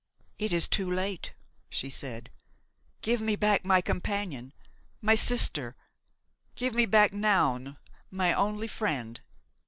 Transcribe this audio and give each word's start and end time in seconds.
"It 0.39 0.51
is 0.51 0.67
too 0.67 0.89
late," 0.89 1.33
she 1.69 1.87
said. 1.91 2.31
"Give 3.03 3.21
me 3.21 3.35
back 3.35 3.63
my 3.63 3.81
companion, 3.81 4.51
my 4.99 5.13
sister; 5.13 5.75
give 6.55 6.73
me 6.73 6.87
back 6.87 7.13
Noun, 7.13 7.77
my 8.09 8.33
only 8.33 8.67
friend!" 8.67 9.21